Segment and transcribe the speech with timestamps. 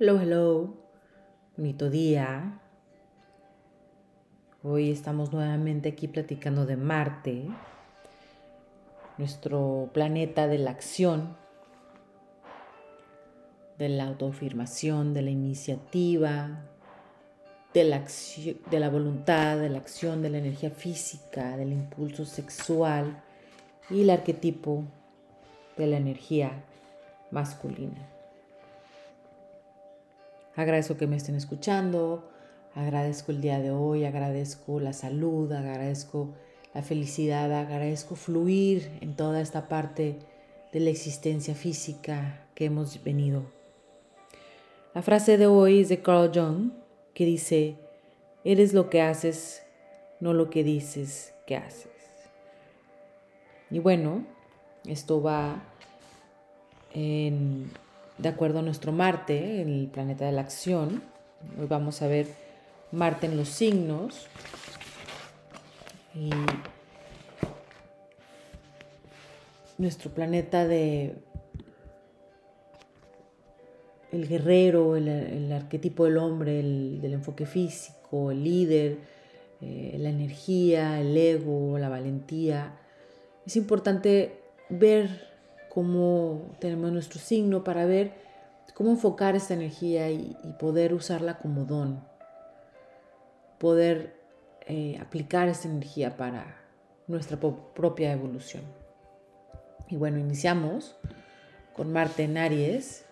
[0.00, 0.76] Hello, hello.
[1.56, 2.60] Bonito día.
[4.62, 7.48] Hoy estamos nuevamente aquí platicando de Marte,
[9.16, 11.36] nuestro planeta de la acción,
[13.76, 16.60] de la autoafirmación, de la iniciativa,
[17.74, 18.04] de la,
[18.70, 23.20] de la voluntad, de la acción, de la energía física, del impulso sexual
[23.90, 24.84] y el arquetipo
[25.76, 26.52] de la energía
[27.32, 28.17] masculina.
[30.58, 32.28] Agradezco que me estén escuchando,
[32.74, 36.34] agradezco el día de hoy, agradezco la salud, agradezco
[36.74, 40.18] la felicidad, agradezco fluir en toda esta parte
[40.72, 43.44] de la existencia física que hemos venido.
[44.94, 46.72] La frase de hoy es de Carl Jung
[47.14, 47.76] que dice,
[48.42, 49.62] eres lo que haces,
[50.18, 51.86] no lo que dices que haces.
[53.70, 54.26] Y bueno,
[54.84, 55.62] esto va
[56.92, 57.70] en
[58.18, 61.02] de acuerdo a nuestro Marte, el planeta de la acción.
[61.58, 62.26] Hoy vamos a ver
[62.90, 64.26] Marte en los signos.
[66.14, 66.30] Y
[69.78, 71.14] nuestro planeta de
[74.10, 78.98] el guerrero, el, arquetipo del hombre, el, del enfoque físico, el líder,
[79.60, 82.78] eh, la energía, el ego, la valentía.
[83.46, 85.28] Es importante ver
[85.68, 88.12] cómo tenemos nuestro signo para ver
[88.74, 92.04] cómo enfocar esta energía y, poder usarla como don,
[93.58, 94.14] poder
[94.66, 96.60] eh, aplicar esta energía para
[97.08, 98.62] nuestra propia evolución.
[99.88, 100.96] Y bueno, iniciamos
[101.74, 103.04] con Marte en Aries.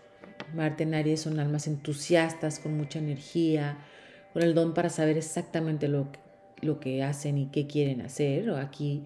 [0.55, 3.79] Marte en Aries son almas entusiastas, con mucha energía,
[4.33, 6.21] con el don para saber exactamente lo que,
[6.65, 8.51] lo que hacen y qué quieren hacer.
[8.51, 9.05] Aquí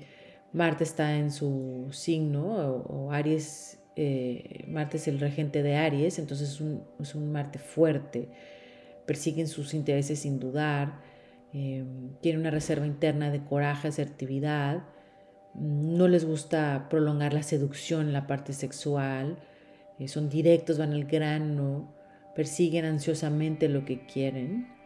[0.53, 6.51] Marte está en su signo, o, Aries, eh, Marte es el regente de Aries, entonces
[6.51, 8.29] es un, es un Marte fuerte,
[9.07, 11.01] persiguen sus intereses sin dudar,
[11.53, 11.85] eh,
[12.21, 14.85] tienen una reserva interna de coraje, asertividad,
[15.55, 19.39] no les gusta prolongar la seducción en la parte sexual,
[19.99, 21.95] eh, son directos, van al grano,
[22.35, 24.80] persiguen ansiosamente lo que quieren.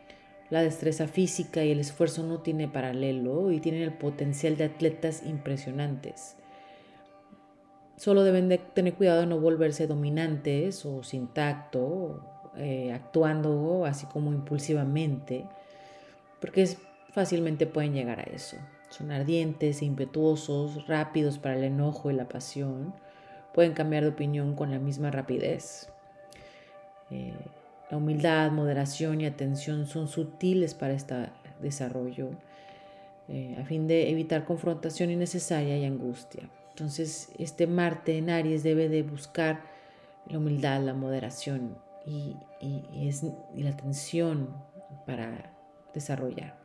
[0.55, 5.25] La destreza física y el esfuerzo no tiene paralelo y tienen el potencial de atletas
[5.27, 6.37] impresionantes.
[7.97, 12.21] Solo deben de tener cuidado de no volverse dominantes o sin tacto,
[12.57, 15.45] eh, actuando así como impulsivamente,
[16.41, 16.69] porque
[17.11, 18.57] fácilmente pueden llegar a eso.
[18.91, 22.95] Son ardientes e impetuosos, rápidos para el enojo y la pasión.
[23.53, 25.89] Pueden cambiar de opinión con la misma rapidez.
[27.11, 27.35] Eh,
[27.91, 31.29] la humildad, moderación y atención son sutiles para este
[31.61, 32.31] desarrollo,
[33.29, 36.49] eh, a fin de evitar confrontación innecesaria y angustia.
[36.71, 39.61] Entonces, este Marte en Aries debe de buscar
[40.27, 42.37] la humildad, la moderación y,
[43.55, 44.49] la atención
[45.07, 45.53] para
[45.93, 46.57] desarrollar.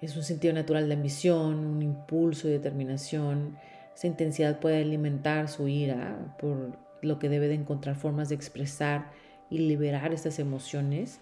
[0.00, 3.58] Es un sentido natural de ambición, un impulso y determinación.
[3.94, 9.10] Esa intensidad puede alimentar su ira, por lo que debe de encontrar formas de expresar
[9.54, 11.20] y liberar estas emociones,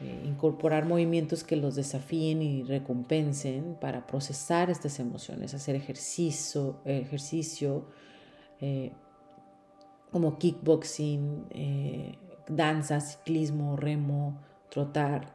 [0.00, 7.84] eh, incorporar movimientos que los desafíen y recompensen para procesar estas emociones, hacer ejercicio, ejercicio
[8.60, 8.92] eh,
[10.12, 12.18] como kickboxing, eh,
[12.48, 14.38] danza, ciclismo, remo,
[14.70, 15.34] trotar.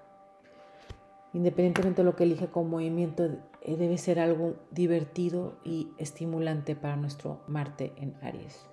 [1.33, 3.29] Independientemente de lo que elija como movimiento,
[3.65, 8.70] debe ser algo divertido y estimulante para nuestro Marte en Aries.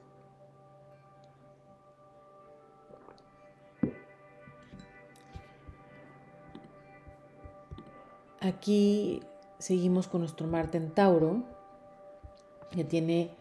[8.41, 9.21] Aquí
[9.59, 11.43] seguimos con nuestro Marte en Tauro,
[12.71, 13.35] que tiene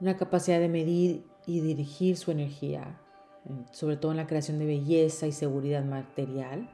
[0.00, 3.00] una capacidad de medir y dirigir su energía,
[3.70, 6.68] sobre todo en la creación de belleza y seguridad material.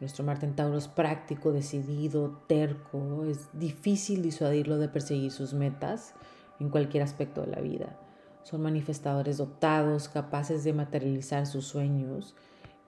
[0.00, 6.14] Nuestro Marte en Tauro es práctico, decidido, terco, es difícil disuadirlo de perseguir sus metas
[6.58, 7.96] en cualquier aspecto de la vida.
[8.42, 12.34] Son manifestadores dotados, capaces de materializar sus sueños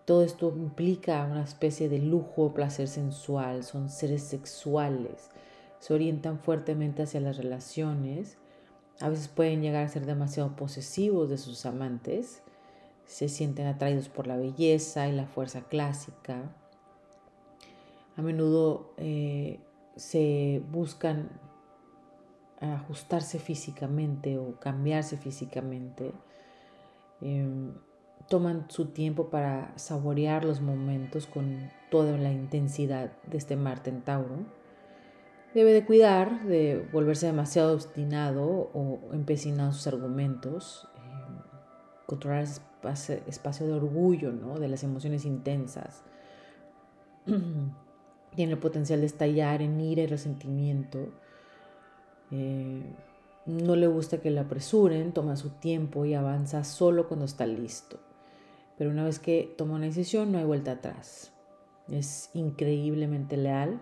[0.07, 5.31] todo esto implica una especie de lujo o placer sensual, son seres sexuales,
[5.81, 8.39] se orientan fuertemente hacia las relaciones,
[9.01, 12.43] a veces pueden llegar a ser demasiado posesivos de sus amantes,
[13.05, 16.55] se sienten atraídos por la belleza y la fuerza clásica,
[18.17, 19.59] a menudo eh,
[19.97, 21.29] se buscan
[22.61, 26.13] ajustarse físicamente o cambiarse físicamente.
[27.21, 27.75] Em,
[28.29, 34.03] toman su tiempo para saborear los momentos con toda la intensidad de este Marte en
[34.03, 34.39] Tauro.
[35.55, 41.01] Debe de cuidar de volverse demasiado obstinado o empecinado en sus argumentos, eh,
[42.07, 44.59] controlar espacio, de orgullo, ¿no?
[44.59, 46.03] De las emociones intensas.
[48.35, 51.09] Tiene el potencial de estallar en ira y resentimiento.
[52.31, 52.83] Eh,
[53.47, 57.99] no le gusta que le apresuren, toma su tiempo y avanza solo cuando está listo.
[58.79, 61.33] Pero una vez que toma una decisión no hay vuelta atrás.
[61.91, 63.81] Es increíblemente leal.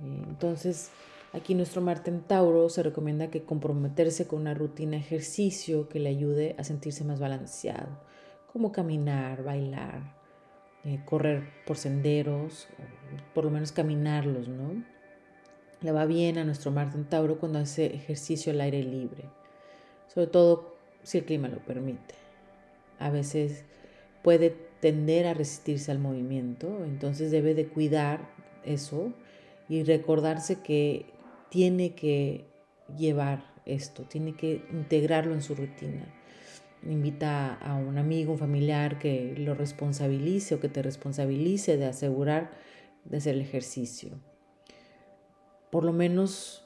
[0.00, 0.90] Eh, entonces,
[1.32, 6.00] aquí nuestro Marte en Tauro se recomienda que comprometerse con una rutina de ejercicio que
[6.00, 7.88] le ayude a sentirse más balanceado,
[8.52, 10.16] como caminar, bailar,
[10.84, 12.68] eh, correr por senderos,
[13.34, 14.82] por lo menos caminarlos, ¿no?
[15.80, 19.24] Le va bien a nuestro Marte en Tauro cuando hace ejercicio al aire libre,
[20.08, 22.27] sobre todo si el clima lo permite.
[22.98, 23.64] A veces
[24.22, 28.30] puede tender a resistirse al movimiento, entonces debe de cuidar
[28.64, 29.12] eso
[29.68, 31.06] y recordarse que
[31.50, 32.44] tiene que
[32.96, 36.14] llevar esto, tiene que integrarlo en su rutina.
[36.86, 42.52] Invita a un amigo, un familiar que lo responsabilice o que te responsabilice de asegurar
[43.04, 44.18] de hacer el ejercicio
[45.70, 46.64] por lo menos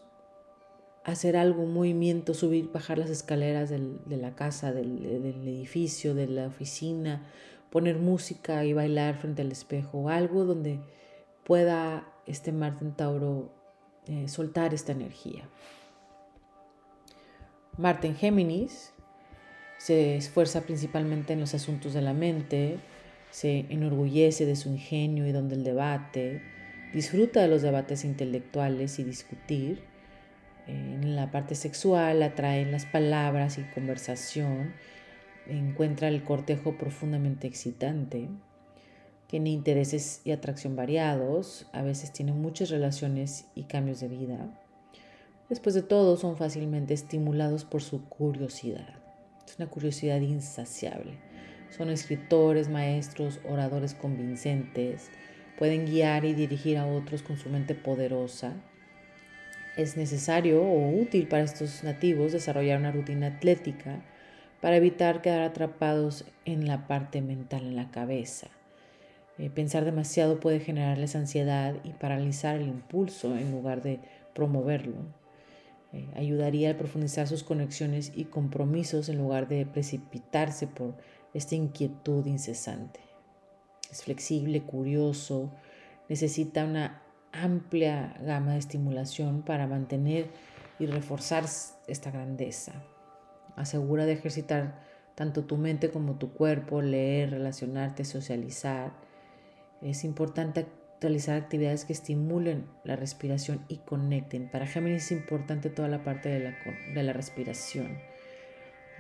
[1.04, 7.26] hacer algo, movimiento, subir, bajar las escaleras de la casa, del, edificio, de la oficina,
[7.70, 10.81] poner música y bailar frente al espejo, algo donde
[11.44, 13.50] pueda este Marte en Tauro
[14.06, 15.49] eh, soltar esta energía.
[17.78, 18.93] Marte en Géminis
[19.78, 22.78] se esfuerza principalmente en los asuntos de la mente,
[23.31, 26.43] se enorgullece de su ingenio y donde el debate,
[26.93, 29.91] disfruta de los debates intelectuales y discutir.
[30.67, 34.75] En la parte sexual atraen las palabras y conversación.
[35.47, 38.29] Encuentra el cortejo profundamente excitante.
[39.26, 41.67] Tiene intereses y atracción variados.
[41.73, 44.61] A veces tiene muchas relaciones y cambios de vida.
[45.49, 48.94] Después de todo, son fácilmente estimulados por su curiosidad.
[49.47, 51.19] Es una curiosidad insaciable.
[51.70, 55.11] Son escritores, maestros, oradores convincentes
[55.62, 58.53] pueden guiar y dirigir a otros con su mente poderosa.
[59.76, 64.02] Es necesario o útil para estos nativos desarrollar una rutina atlética
[64.60, 68.48] para evitar quedar atrapados en la parte mental, en la cabeza.
[69.38, 73.98] Eh, pensar demasiado puede generarles ansiedad y paralizar el impulso en lugar de
[74.34, 74.98] promoverlo.
[75.92, 80.94] Eh, ayudaría a profundizar sus conexiones y compromisos en lugar de precipitarse por
[81.34, 83.00] esta inquietud incesante
[83.92, 85.50] es flexible, curioso,
[86.08, 87.01] necesita una
[87.32, 90.31] amplia gama de estimulación para mantener
[90.79, 91.44] y reforzar
[91.87, 92.73] esta grandeza.
[93.56, 94.81] Asegura de ejercitar
[95.14, 98.93] tanto tu mente como tu cuerpo, leer, relacionarte, socializar.
[99.81, 100.67] Es importante
[101.00, 104.49] realizar actividades que estimulen la respiración y conecten.
[104.50, 107.99] Para Géminis es importante toda la parte de la, respiración.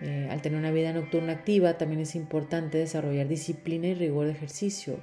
[0.00, 4.32] Eh, al tener una vida nocturna activa, también es importante desarrollar disciplina y rigor de
[4.32, 4.98] ejercicio,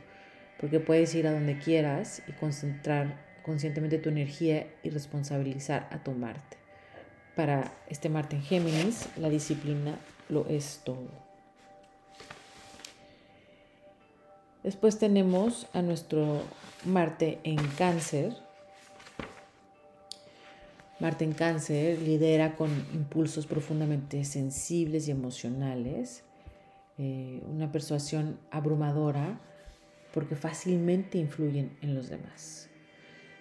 [0.60, 6.12] porque puedes ir a donde quieras y concentrar conscientemente tu energía y responsabilizar a tu
[6.12, 6.58] Marte.
[7.36, 9.98] Para este Marte en Géminis, la disciplina
[10.28, 11.08] lo es todo.
[14.64, 16.44] Después tenemos a nuestro
[16.86, 18.34] Marte en Cáncer,
[21.00, 26.24] Marte en cáncer lidera con impulsos profundamente sensibles y emocionales,
[26.98, 29.40] eh, una persuasión abrumadora
[30.14, 32.70] porque fácilmente influyen en los demás.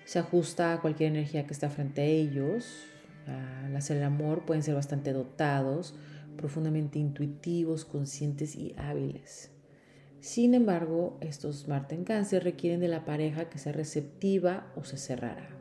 [0.04, 2.84] Se ajusta a cualquier energía que está frente a ellos.
[3.26, 5.94] Al hacer el amor pueden ser bastante dotados,
[6.36, 9.50] profundamente intuitivos, conscientes y hábiles.
[10.20, 14.96] Sin embargo, estos Marte en cáncer requieren de la pareja que sea receptiva o se
[14.96, 15.58] cerrará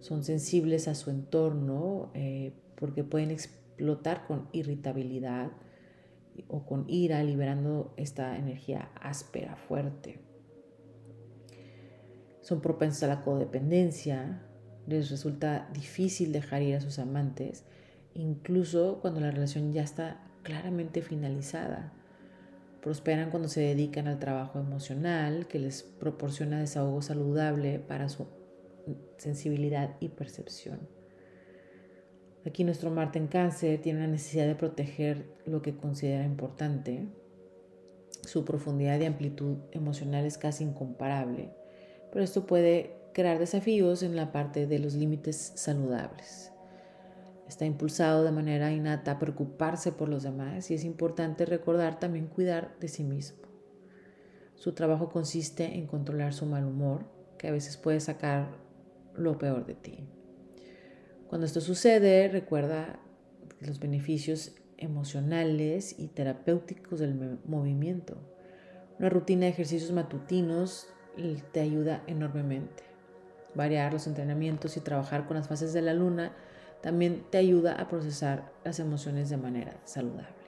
[0.00, 5.50] son sensibles a su entorno eh, porque pueden explotar con irritabilidad
[6.48, 10.20] o con ira, liberando esta energía áspera, fuerte.
[12.40, 14.42] Son propensos a la codependencia,
[14.86, 17.64] les resulta difícil dejar ir a sus amantes,
[18.14, 21.92] incluso cuando la relación ya está claramente finalizada.
[22.80, 28.26] Prosperan cuando se dedican al trabajo emocional que les proporciona desahogo saludable para su
[29.18, 30.97] sensibilidad y percepción.
[32.46, 37.08] Aquí nuestro Marte en cáncer tiene la necesidad de proteger lo que considera importante.
[38.22, 41.50] Su profundidad y amplitud emocional es casi incomparable,
[42.12, 46.52] pero esto puede crear desafíos en la parte de los límites saludables.
[47.48, 52.26] Está impulsado de manera innata a preocuparse por los demás y es importante recordar también
[52.26, 53.38] cuidar de sí mismo.
[54.54, 57.06] Su trabajo consiste en controlar su mal humor,
[57.38, 58.48] que a veces puede sacar
[59.14, 60.08] lo peor de ti.
[61.28, 62.98] Cuando esto sucede, recuerda
[63.60, 68.16] los beneficios emocionales y terapéuticos del movimiento.
[68.98, 70.88] Una rutina de ejercicios matutinos
[71.52, 72.84] te ayuda enormemente.
[73.54, 76.32] Variar los entrenamientos y trabajar con las fases de la luna
[76.80, 80.38] también te ayuda a procesar las emociones de manera saludable.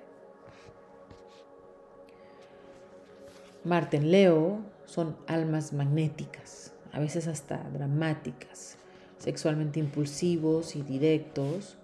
[3.65, 8.79] Marte en Leo son almas magnéticas, a veces hasta dramáticas,
[9.21, 11.77] sexualmente impulsivos y directos.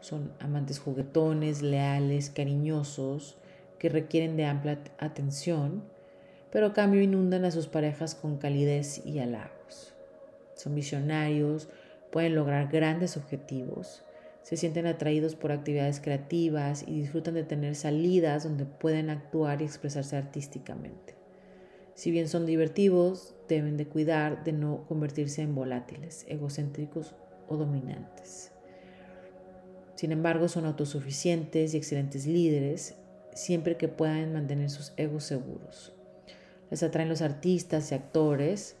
[0.00, 3.36] Son amantes juguetones, leales, cariñosos,
[3.78, 5.82] que requieren de amplia atención,
[6.52, 9.94] pero a cambio inundan a sus parejas con calidez y halagos.
[10.54, 11.68] Son visionarios,
[12.12, 14.04] pueden lograr grandes objetivos,
[14.42, 19.64] se sienten atraídos por actividades creativas y disfrutan de tener salidas donde pueden actuar y
[19.64, 21.23] expresarse artísticamente.
[21.94, 27.14] Si bien son divertidos, deben de cuidar de no convertirse en volátiles, egocéntricos
[27.48, 28.50] o dominantes.
[29.94, 32.96] Sin embargo, son autosuficientes y excelentes líderes
[33.34, 35.92] siempre que puedan mantener sus egos seguros.
[36.70, 38.76] Les atraen los artistas y actores,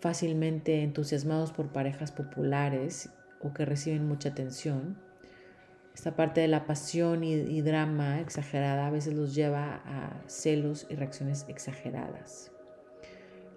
[0.00, 3.08] fácilmente entusiasmados por parejas populares
[3.40, 4.98] o que reciben mucha atención.
[5.94, 10.94] Esta parte de la pasión y, drama exagerada a veces los lleva a celos y
[10.94, 12.50] reacciones exageradas.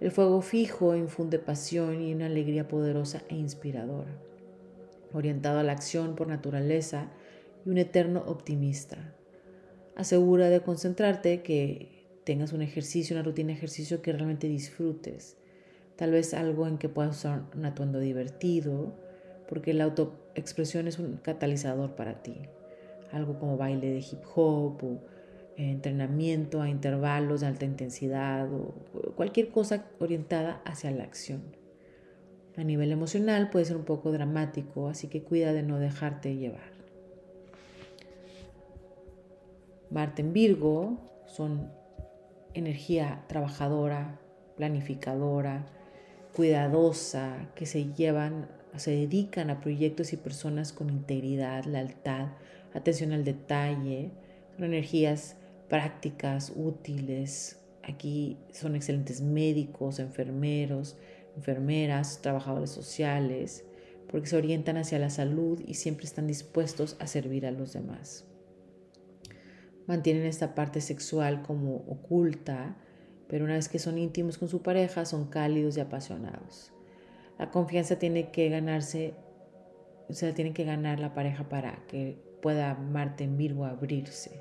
[0.00, 4.12] El fuego fijo infunde pasión y una alegría poderosa e inspiradora,
[5.12, 7.10] orientado a la acción por naturaleza
[7.64, 9.14] y un eterno optimista.
[9.94, 15.38] Asegura de concentrarte que tengas un ejercicio, una rutina de ejercicio que realmente disfrutes
[15.96, 18.94] tal vez algo en que puedas usar un atuendo divertido,
[19.48, 22.42] porque la autoexpresión es un catalizador para ti.
[23.12, 25.00] Algo como baile de hip hop o
[25.56, 28.74] eh, entrenamiento a intervalos de alta intensidad o
[29.14, 31.42] cualquier cosa orientada hacia la acción.
[32.56, 36.76] A nivel emocional puede ser un poco dramático, así que cuida de no dejarte llevar.
[39.90, 41.70] Marte en Virgo son
[42.54, 44.18] energía trabajadora,
[44.56, 45.66] planificadora,
[46.34, 48.48] cuidadosa, que se llevan,
[48.78, 52.28] se dedican a proyectos y personas con integridad, lealtad,
[52.74, 54.10] atención al detalle.
[54.56, 55.36] Son energías
[55.68, 57.60] prácticas, útiles.
[57.82, 60.96] Aquí son excelentes médicos, enfermeros,
[61.36, 63.64] enfermeras, trabajadores sociales,
[64.08, 68.24] porque se orientan hacia la salud y siempre están dispuestos a servir a los demás.
[69.86, 72.76] Mantienen esta parte sexual como oculta,
[73.28, 76.72] pero una vez que son íntimos con su pareja, son cálidos y apasionados.
[77.38, 79.14] La confianza tiene que ganarse,
[80.08, 84.40] o sea, tiene que ganar la pareja para que pueda Marte en Virgo abrirse.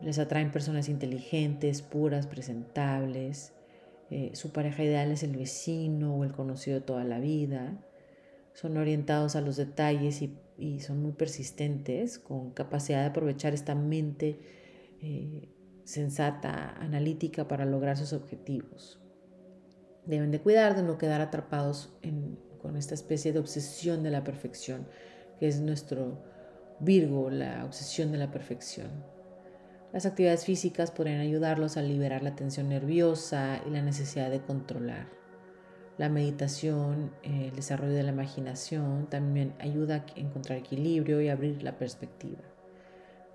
[0.00, 3.52] Les atraen personas inteligentes, puras, presentables.
[4.10, 7.78] Eh, su pareja ideal es el vecino o el conocido toda la vida.
[8.54, 14.38] Son orientados a los detalles y, son muy persistentes, con capacidad de aprovechar esta mente
[15.00, 15.48] eh,
[15.84, 19.00] sensata, analítica para lograr sus objetivos.
[20.06, 21.92] Deben de cuidar de no quedar atrapados
[22.60, 24.86] con esta especie de obsesión de la perfección,
[25.38, 26.22] que es nuestro
[26.80, 28.88] Virgo, la obsesión de la perfección.
[29.92, 35.08] Las actividades físicas podrían ayudarlos a liberar la tensión nerviosa y la necesidad de controlar.
[35.98, 41.76] La meditación, el desarrollo de la imaginación también ayuda a encontrar equilibrio y abrir la
[41.76, 42.38] perspectiva.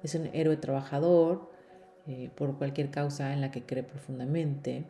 [0.02, 1.52] Es un héroe trabajador,
[2.08, 4.86] eh, por cualquier causa en la que cree profundamente,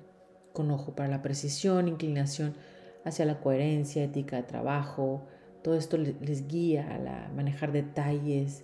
[0.55, 2.55] con ojo para la precisión, inclinación
[3.03, 5.27] hacia la coherencia, ética de trabajo,
[5.61, 8.63] todo esto les guía a manejar detalles,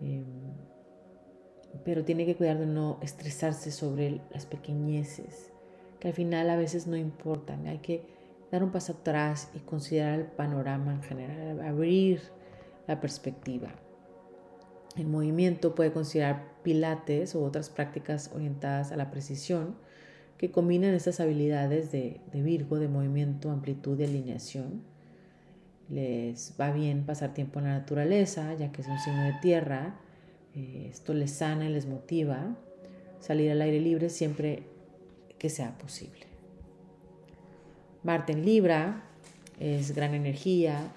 [0.00, 0.24] em,
[1.84, 5.50] pero tiene que cuidar de no estresarse sobre las pequeñeces,
[6.00, 8.02] que al final a veces no importan, hay que
[8.50, 12.20] dar un paso atrás y considerar el panorama en general, abrir
[12.86, 13.68] la perspectiva.
[14.96, 19.76] El movimiento puede considerar pilates u otras prácticas orientadas a la precisión
[20.38, 24.82] que combinan estas habilidades de, Virgo, de movimiento, amplitud y alineación.
[25.88, 29.98] Les va bien pasar tiempo en la naturaleza, ya que es un signo de tierra.
[30.54, 32.56] Eh, esto les sana y les motiva.
[33.20, 34.64] Salir al aire libre siempre
[35.38, 36.26] que sea posible.
[38.02, 39.04] Marte en Libra
[39.58, 40.92] es gran energía,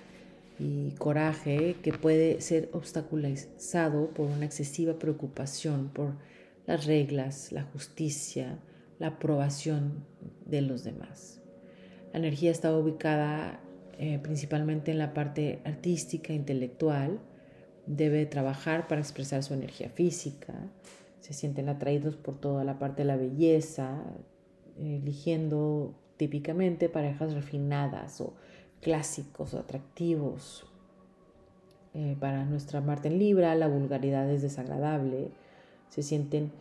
[0.60, 6.16] y coraje que puede ser obstaculizado por una excesiva preocupación por
[6.68, 8.60] las reglas, la justicia,
[9.00, 10.06] la aprobación
[10.46, 11.42] de los demás.
[12.14, 13.60] La energía está ubicada
[13.98, 17.20] eh, principalmente en la parte artística, intelectual.
[17.86, 20.54] Debe trabajar para expresar su energía física.
[21.22, 24.04] Se sienten atraídos por toda la parte de la belleza,
[24.78, 28.34] eligiendo típicamente parejas refinadas o
[28.82, 30.66] clásicos, atractivos.
[31.94, 35.32] eh, para nuestra Marte en Libra, la vulgaridad es desagradable,
[35.90, 36.52] se sienten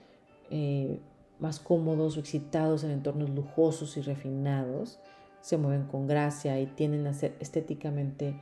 [0.51, 1.01] eh,
[1.39, 4.99] más cómodos o excitados en entornos lujosos y refinados,
[5.41, 8.35] se mueven con gracia y tienden a ser estéticamente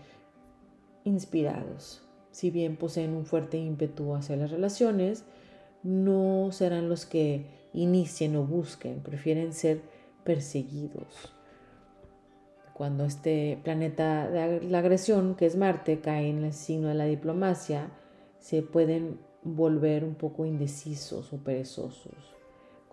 [1.05, 2.03] inspirados.
[2.31, 5.25] Si bien poseen un fuerte ímpetu hacia las relaciones,
[5.83, 9.83] no serán los que inicien o busquen, prefieren ser
[10.25, 11.33] perseguidos.
[12.75, 17.05] Cuando este planeta de la agresión, que es Marte, cae en el signo de la
[17.07, 17.91] diplomacia,
[18.39, 22.36] se pueden volver un poco indecisos o perezosos.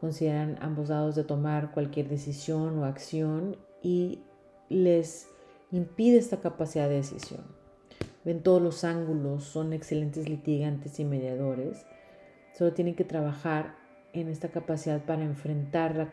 [0.03, 4.19] Consideran ambos lados de tomar cualquier decisión o acción y
[4.67, 5.29] les
[5.71, 7.45] impide esta capacidad de decisión.
[8.25, 11.85] Ven todos los ángulos, son excelentes litigantes y mediadores.
[12.51, 13.77] Solo tienen que trabajar
[14.11, 16.09] en esta capacidad para enfrentar la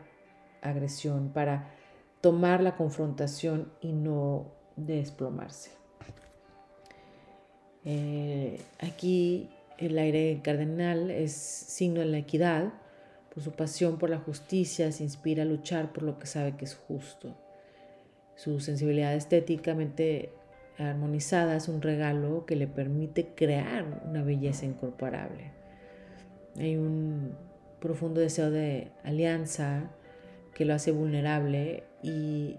[0.63, 1.75] agresión, para
[2.21, 5.73] tomar la confrontación y no desplomarse.
[7.85, 12.73] Eh, aquí el aire cardenal es signo de la equidad.
[13.43, 16.75] Su pasión por la justicia se inspira a luchar por lo que sabe que es
[16.75, 17.35] justo.
[18.37, 20.31] Su sensibilidad estéticamente
[20.79, 25.53] armonizada es un regalo que le permite crear una belleza incorporable.
[26.59, 27.35] Hay un
[27.81, 29.91] profundo deseo de alianza
[30.55, 32.57] que lo hace vulnerable y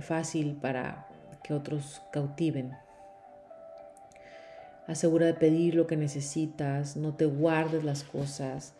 [0.00, 1.08] fácil para
[1.42, 2.72] que otros cautiven.
[4.86, 8.74] Asegura de pedir lo que necesitas, no te guardes las cosas.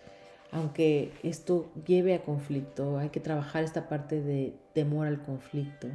[0.52, 5.88] Aunque esto lleve a conflicto, hay que trabajar esta parte de temor al conflicto.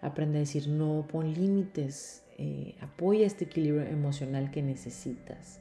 [0.00, 5.60] Aprende a decir no, pon límites, eh, apoya este equilibrio emocional que necesitas.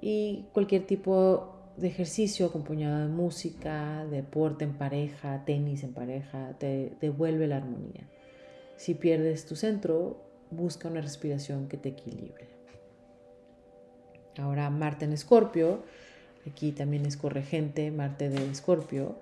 [0.00, 6.92] Y cualquier tipo de ejercicio acompañado de música, deporte en pareja, tenis en pareja, te
[7.00, 8.08] devuelve la armonía.
[8.76, 12.48] Si pierdes tu centro, busca una respiración que te equilibre.
[14.38, 15.82] Ahora Marte en Escorpio,
[16.50, 19.20] aquí también es corregente, Marte de Escorpio,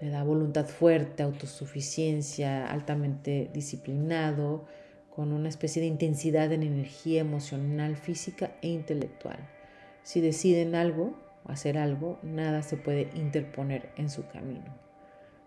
[0.00, 4.66] le da voluntad fuerte, autosuficiencia, altamente disciplinado,
[5.10, 9.38] con una especie de intensidad en energía emocional, física e intelectual.
[10.02, 14.76] Si deciden algo, o hacer algo, nada se puede interponer en su camino.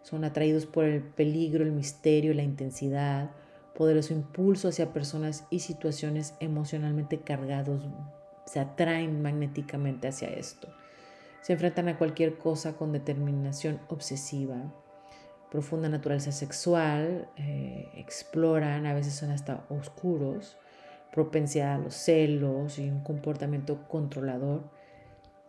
[0.01, 3.31] Son atraídos por el peligro, el misterio, la intensidad,
[3.75, 7.87] poderoso impulso hacia personas y situaciones emocionalmente cargados
[8.49, 10.69] se atraen magnéticamente hacia esto.
[11.41, 14.73] Se enfrentan a cualquier cosa con determinación obsesiva,
[15.49, 20.57] profunda naturaleza sexual, eh, exploran, a veces son hasta oscuros,
[21.11, 24.69] propensidad a los celos y un comportamiento controlador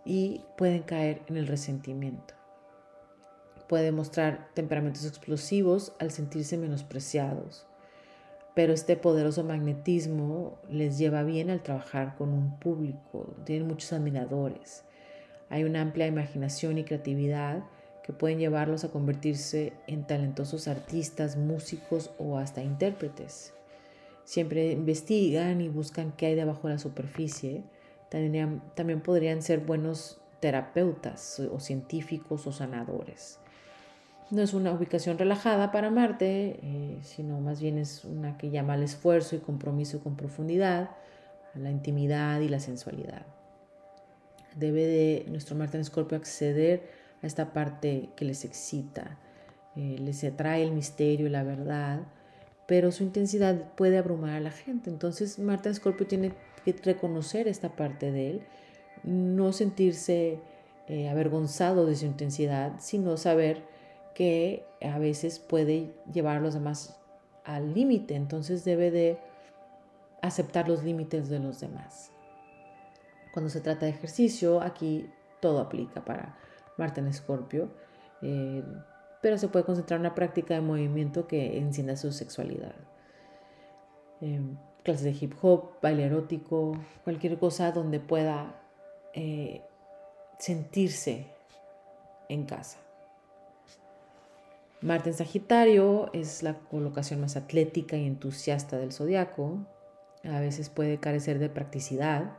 [0.05, 2.35] y pueden caer en el resentimiento.
[3.68, 7.66] Pueden mostrar temperamentos explosivos al sentirse menospreciados,
[8.55, 14.85] pero este poderoso magnetismo les lleva bien al trabajar con un público, tienen muchos admiradores.
[15.51, 17.65] Hay una amplia imaginación y creatividad
[18.03, 23.53] que pueden llevarlos a convertirse en talentosos artistas, músicos o hasta intérpretes.
[24.25, 27.65] Siempre investigan y buscan qué hay debajo de la superficie.
[28.09, 33.39] También, también podrían ser buenos terapeutas o científicos o sanadores.
[34.31, 38.75] No es una ubicación relajada para Marte, eh, sino más bien es una que llama
[38.75, 40.91] al esfuerzo y compromiso con profundidad,
[41.55, 43.27] a la intimidad y la sensualidad.
[44.57, 46.83] Debe de nuestro Marte en Escorpio acceder
[47.23, 49.19] a esta parte que les excita,
[49.77, 52.01] eh, les atrae el misterio y la verdad,
[52.67, 54.91] pero su intensidad puede abrumar a la gente.
[54.91, 56.33] Entonces Marte en Escorpio tiene
[56.65, 58.43] que reconocer esta parte de él,
[59.03, 60.41] no sentirse
[60.89, 63.63] eh, avergonzado de su intensidad, sino saber
[64.15, 66.97] que a veces puede llevar a los demás
[67.45, 69.19] al límite, entonces debe de
[70.23, 72.11] aceptar los límites de los demás.
[73.33, 75.09] Cuando se trata de ejercicio, aquí
[75.40, 76.37] todo aplica para
[76.77, 77.71] Marte en Escorpio,
[78.23, 78.62] eh,
[79.23, 82.75] pero se puede concentrar en una práctica de movimiento que encienda su sexualidad.
[84.21, 84.40] Eh,
[84.83, 86.73] clases de hip hop, baile erótico,
[87.05, 88.61] cualquier cosa donde pueda
[89.14, 89.62] eh,
[90.38, 91.27] sentirse
[92.29, 92.79] en casa.
[94.81, 99.59] Marte en Sagitario es la colocación más atlética y entusiasta del zodiaco.
[100.25, 102.38] A veces puede carecer de practicidad.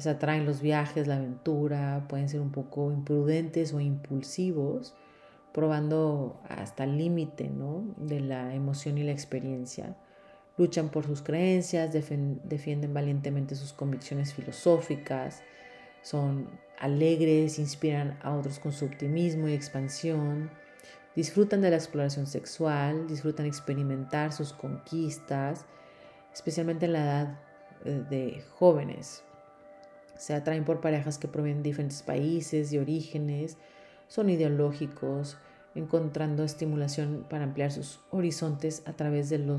[0.00, 4.94] Les atraen los viajes, la aventura, pueden ser un poco imprudentes o impulsivos,
[5.52, 7.84] probando hasta el límite ¿no?
[7.98, 9.98] de la emoción y la experiencia.
[10.56, 15.42] Luchan por sus creencias, defienden valientemente sus convicciones filosóficas,
[16.00, 20.50] son alegres, inspiran a otros con su optimismo y expansión
[21.14, 25.66] disfrutan de la exploración sexual, disfrutan experimentar sus conquistas,
[26.32, 27.40] especialmente en la edad
[27.84, 29.24] eh, de jóvenes.
[30.20, 33.56] Se atraen por parejas que provienen de diferentes países y orígenes,
[34.06, 35.38] son ideológicos,
[35.74, 39.56] encontrando estimulación para ampliar sus horizontes a través de, lo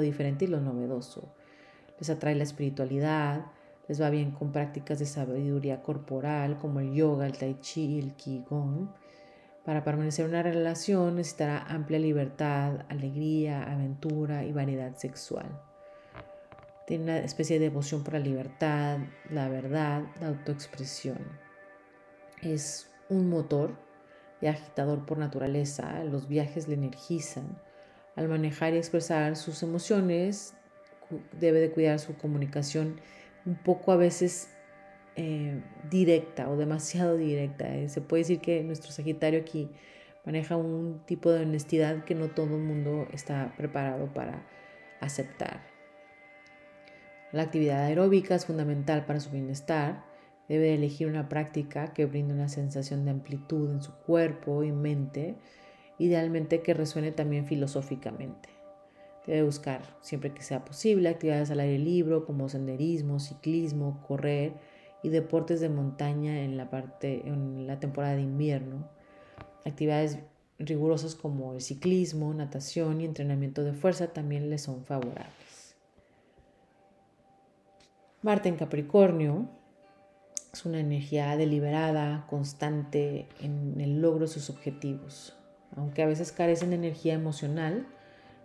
[0.00, 1.34] diferente y lo novedoso.
[1.98, 3.44] Les atrae la espiritualidad,
[3.86, 7.98] les va bien con prácticas de sabiduría corporal como el yoga, el tai chi y
[7.98, 8.88] el qigong.
[9.62, 15.67] Para permanecer en una relación necesitará amplia libertad, alegría, aventura y variedad sexual.
[16.88, 18.96] Tiene una especie de devoción por la libertad,
[19.28, 21.18] la verdad, la autoexpresión.
[22.40, 23.76] Es un motor
[24.40, 26.02] y agitador por naturaleza.
[26.04, 27.60] Los viajes le energizan.
[28.16, 30.54] Al manejar y expresar sus emociones,
[31.38, 33.02] debe de cuidar su comunicación
[33.44, 34.48] un poco a veces
[35.16, 37.68] eh, directa o demasiado directa.
[37.68, 39.68] Eh, se puede decir que nuestro Sagitario aquí
[40.24, 44.42] maneja un tipo de honestidad que no todo el mundo está preparado para
[45.02, 45.77] aceptar.
[47.30, 50.04] La actividad aeróbica es fundamental para su bienestar.
[50.48, 55.36] Debe elegir una práctica que brinde una sensación de amplitud en su cuerpo y mente,
[55.98, 58.48] idealmente que resuene también filosóficamente.
[59.26, 64.54] Debe buscar, siempre que sea posible, actividades al aire libre como senderismo, ciclismo, correr
[65.02, 68.88] y deportes de montaña en la, parte, en la temporada de invierno.
[69.66, 70.18] Actividades
[70.58, 75.47] rigurosas como el ciclismo, natación y entrenamiento de fuerza también le son favorables.
[78.20, 79.48] Marte en Capricornio
[80.52, 85.36] es una energía deliberada, constante en el logro de sus objetivos,
[85.76, 87.86] aunque a veces carecen de energía emocional,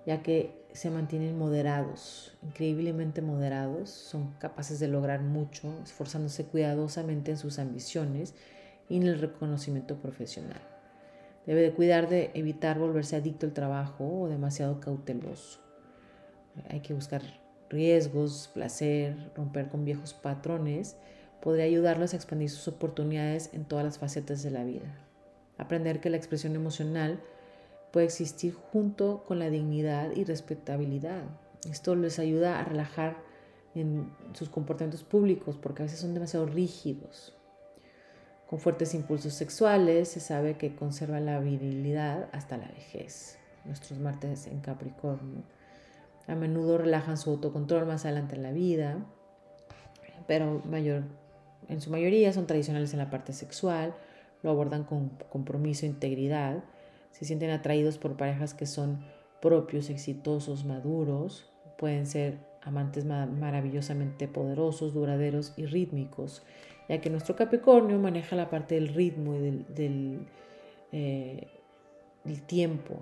[0.06, 7.38] ya que se mantienen moderados, increíblemente moderados, son capaces de lograr mucho, esforzándose cuidadosamente en
[7.38, 8.36] sus ambiciones
[8.90, 10.62] y en el reconocimiento profesional.
[11.48, 15.62] Debe de cuidar de evitar volverse adicto al trabajo o demasiado cauteloso.
[16.70, 17.24] Hay que buscar
[17.74, 20.96] riesgos, placer, romper con viejos patrones,
[21.42, 24.96] podría ayudarlos a expandir sus oportunidades en todas las facetas de la vida.
[25.58, 27.20] Aprender que la expresión emocional
[27.92, 31.24] puede existir junto con la dignidad y respetabilidad.
[31.70, 33.18] Esto les ayuda a relajar
[33.76, 37.36] en sus comportamientos públicos porque a veces son demasiado rígidos.
[38.50, 43.38] Con fuertes impulsos sexuales se sabe que conserva la virilidad hasta la vejez.
[43.66, 45.44] Nuestros martes en Capricornio
[46.28, 49.06] a menudo relajan su autocontrol más adelante en la vida,
[50.28, 51.04] pero mayor,
[51.68, 53.94] en su mayoría son tradicionales en la parte sexual,
[54.42, 56.64] lo abordan con compromiso e integridad
[57.14, 59.06] se sienten atraídos por parejas que son
[59.42, 66.44] propios, exitosos, maduros, pueden ser amantes maravillosamente poderosos, duraderos y rítmicos,
[66.90, 70.28] ya que nuestro Capricornio maneja la parte del ritmo y del,
[70.92, 71.48] eh,
[72.48, 73.00] tiempo.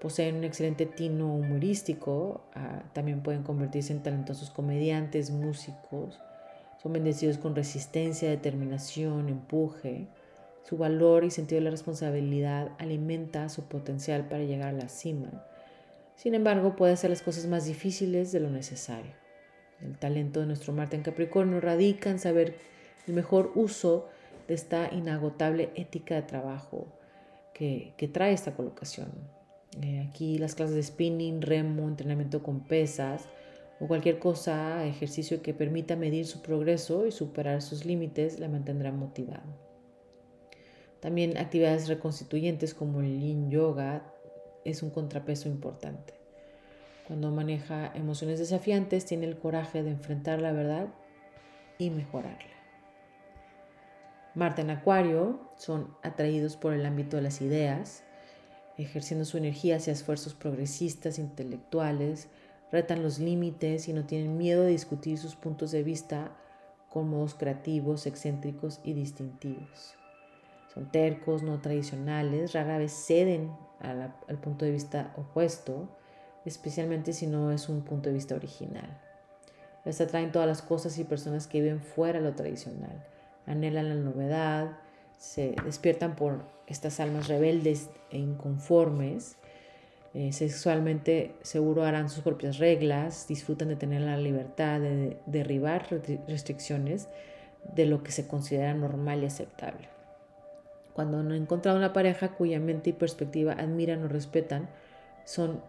[0.00, 6.18] Poseen un excelente tino humorístico, ah, también pueden convertirse en talentosos comediantes, músicos,
[6.82, 10.06] son bendecidos con resistencia, determinación, empuje.
[10.62, 15.44] Su valor y sentido de la responsabilidad alimenta su potencial para llegar a la cima.
[16.16, 19.12] Sin embargo, puede hacer las cosas más difíciles de lo necesario.
[19.82, 22.56] El talento de nuestro Marte en Capricornio radica en saber
[23.06, 24.08] el mejor uso
[24.48, 26.86] de esta inagotable ética de trabajo
[27.52, 29.10] que, trae esta colocación.
[29.80, 33.28] Eh, aquí las clases de spinning, remo, entrenamiento con pesas
[33.78, 38.92] o cualquier cosa, ejercicio que permita medir su progreso y superar sus límites, la mantendrá
[38.92, 39.70] motivado.
[41.00, 44.12] También actividades reconstituyentes como el yin yoga
[44.64, 46.14] es un contrapeso importante.
[47.06, 50.88] Cuando maneja emociones desafiantes, tiene el coraje de enfrentar la verdad
[51.78, 52.54] y mejorarla.
[54.34, 58.04] Marte en Acuario son atraídos por el ámbito de las ideas,
[58.82, 62.28] ejerciendo su energía hacia esfuerzos progresistas, intelectuales,
[62.72, 66.36] retan los límites y no tienen miedo de discutir sus puntos de vista
[66.88, 69.94] con modos creativos, excéntricos y distintivos.
[70.72, 75.88] Son tercos, no tradicionales, rara vez ceden al punto de vista opuesto,
[76.44, 79.00] especialmente si no es un punto de vista original.
[79.84, 83.04] Les atraen todas las cosas y personas que viven fuera de lo tradicional,
[83.46, 84.78] anhelan la novedad,
[85.20, 89.36] se despiertan por estas almas rebeldes e inconformes,
[90.14, 95.86] eh, sexualmente seguro harán sus propias reglas, disfrutan de tener la libertad de derribar
[96.26, 97.06] restricciones
[97.74, 99.88] de lo que se considera normal y aceptable.
[100.94, 104.70] Cuando no he encontrado una pareja cuya mente y perspectiva admiran o respetan,
[105.26, 105.62] son,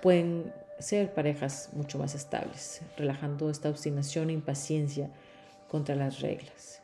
[0.00, 5.10] pueden ser parejas mucho más estables, relajando esta obstinación e impaciencia
[5.68, 6.83] contra las reglas.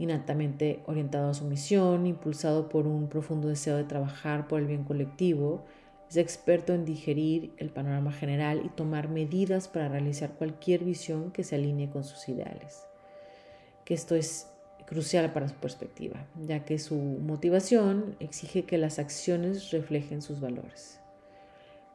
[0.00, 4.82] Innatamente orientado a su misión, impulsado por un profundo deseo de trabajar por el bien
[4.84, 5.64] colectivo,
[6.08, 11.44] Es experto en digerir el panorama general y tomar medidas para realizar cualquier visión que
[11.44, 12.84] se alinee con sus ideales.
[13.84, 14.48] Que esto es
[14.86, 20.98] crucial para su perspectiva, ya que su motivación exige que las acciones reflejen sus valores.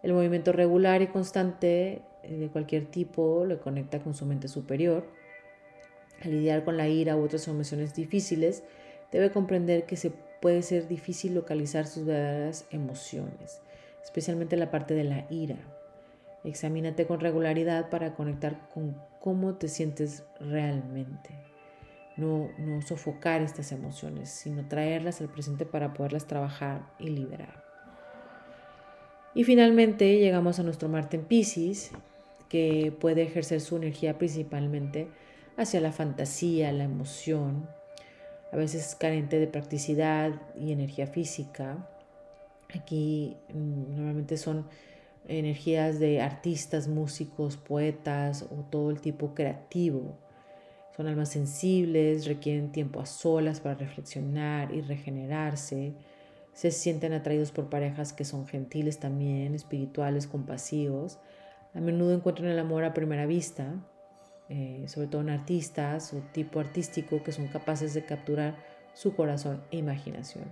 [0.01, 5.07] El movimiento regular y constante eh, de cualquier tipo le conecta con su mente superior.
[6.25, 8.63] Al lidiar con la ira u otras emociones difíciles,
[9.11, 10.11] debe comprender que se
[10.41, 13.61] puede ser difícil localizar sus verdaderas emociones,
[14.03, 15.57] especialmente la parte de la ira.
[16.43, 21.29] Examínate con regularidad para conectar con cómo te sientes realmente.
[22.17, 27.63] No, no sofocar estas emociones, sino traerlas al presente para poderlas trabajar y liberar.
[29.35, 31.91] Y finalmente llegamos a nuestro Marte en Pisces,
[32.49, 35.07] que puede ejercer su energía principalmente
[35.57, 37.67] hacia la fantasía, la emoción,
[38.51, 41.89] a veces carente de practicidad y energía física.
[42.73, 44.67] Aquí mm, normalmente son
[45.27, 50.17] energías de artistas, músicos, poetas o todo el tipo creativo.
[50.95, 55.93] Son almas sensibles, requieren tiempo a solas para reflexionar y regenerarse.
[56.53, 61.19] Se sienten atraídos por parejas que son gentiles también, espirituales, compasivos.
[61.73, 63.73] A menudo encuentran el amor a primera vista,
[64.49, 68.55] eh, sobre todo en artistas o tipo artístico que son capaces de capturar
[68.93, 70.45] su corazón e imaginación.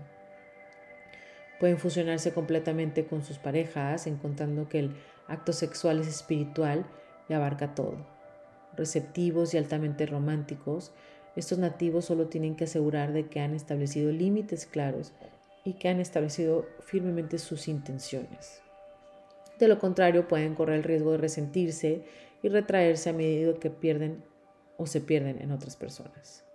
[1.59, 4.95] Pueden fusionarse completamente con sus parejas, encontrando que el
[5.27, 6.85] acto sexual es espiritual
[7.29, 8.05] y abarca todo.
[8.75, 10.91] Receptivos y altamente románticos,
[11.35, 15.13] estos nativos solo tienen que asegurar de que han establecido límites claros
[15.63, 18.61] y que han establecido firmemente sus intenciones.
[19.59, 22.03] De lo contrario, pueden correr el riesgo de resentirse
[22.43, 24.23] y retraerse a medida que pierden
[24.77, 26.45] o se pierden en otras personas.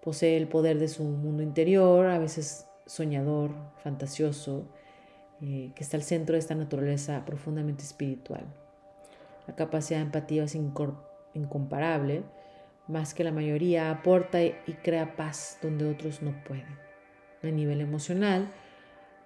[0.00, 3.50] Posee el poder de su mundo interior, a veces soñador,
[3.82, 4.68] fantasioso,
[5.40, 8.44] eh, que está al centro de esta naturaleza profundamente espiritual.
[9.48, 12.22] La capacidad de empatía es incomparable,
[12.86, 16.84] más que la mayoría aporta y crea paz donde otros no pueden
[17.48, 18.52] a nivel emocional,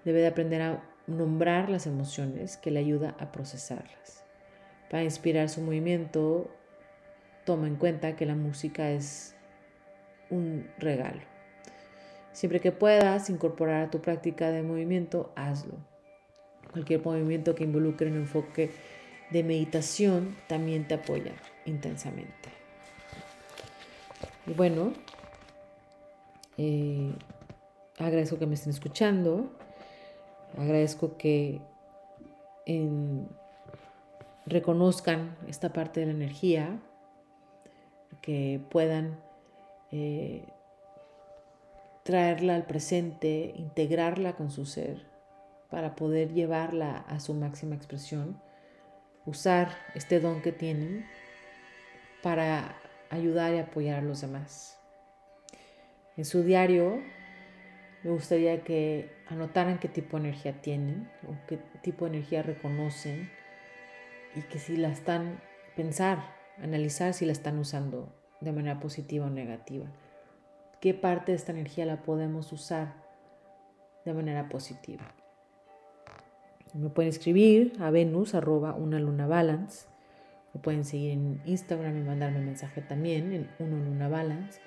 [0.04, 4.17] debe de aprender a nombrar las emociones que le ayuda a procesarlas.
[4.90, 6.50] Para inspirar su movimiento,
[7.44, 9.34] toma en cuenta que la música es
[10.30, 11.20] un regalo.
[12.32, 15.74] Siempre que puedas incorporar a tu práctica de movimiento, hazlo.
[16.72, 18.70] Cualquier movimiento que involucre un enfoque
[19.30, 21.32] de meditación también te apoya
[21.64, 22.50] intensamente.
[24.46, 24.92] Y bueno,
[26.56, 27.12] eh,
[27.98, 29.50] Agradezco que me estén escuchando.
[30.56, 31.60] Agradezco que
[34.48, 36.80] reconozcan esta parte de la energía,
[38.22, 39.20] que puedan
[39.92, 40.44] eh,
[42.02, 45.06] traerla al presente, integrarla con su ser
[45.70, 48.40] para poder llevarla a su máxima expresión,
[49.26, 51.04] usar este don que tienen
[52.22, 52.76] para
[53.10, 54.78] ayudar y apoyar a los demás.
[56.16, 57.02] En su diario
[58.02, 63.30] me gustaría que anotaran qué tipo de energía tienen o qué tipo de energía reconocen
[64.34, 65.40] y que si la están,
[65.76, 69.86] pensar, analizar si la están usando de manera positiva o negativa.
[70.80, 72.94] ¿Qué parte de esta energía la podemos usar
[74.04, 75.02] de manera positiva?
[76.74, 79.88] Me pueden escribir a venus arroba una luna balance.
[80.54, 84.60] Me pueden seguir en Instagram y mandarme mensaje también en una luna balance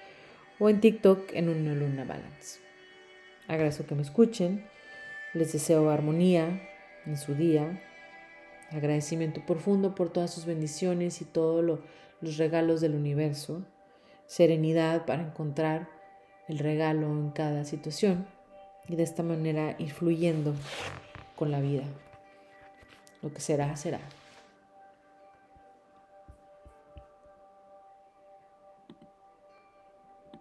[0.59, 2.59] o en TikTok en una luna balance.
[3.47, 4.65] Agradezco que me escuchen.
[5.33, 6.61] Les deseo armonía
[7.05, 7.81] en su día.
[8.71, 11.63] Agradecimiento profundo por todas sus bendiciones y todos
[12.21, 13.63] los regalos del universo.
[14.27, 15.89] Serenidad para encontrar
[16.47, 18.25] el regalo en cada situación
[18.87, 20.53] y de esta manera ir fluyendo
[21.35, 21.83] con la vida.
[23.21, 23.99] Lo que será, será.